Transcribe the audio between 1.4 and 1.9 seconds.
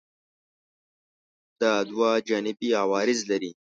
دا